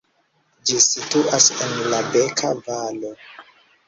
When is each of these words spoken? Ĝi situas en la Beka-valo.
Ĝi 0.69 0.77
situas 0.85 1.49
en 1.65 1.75
la 1.91 1.99
Beka-valo. 2.15 3.13